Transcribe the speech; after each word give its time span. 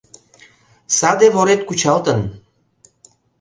—Саде 0.97 1.27
ворет 1.35 1.61
кучалтын. 1.67 2.19